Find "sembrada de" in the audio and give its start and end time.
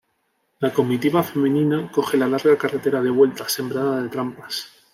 3.47-4.09